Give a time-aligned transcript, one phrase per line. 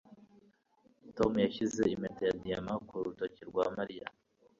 [1.17, 4.05] Tom yashyize impeta ya diyama ku rutoki rwa Mariya